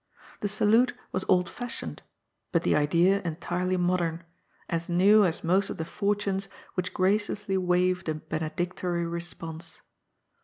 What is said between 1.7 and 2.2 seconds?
ioned,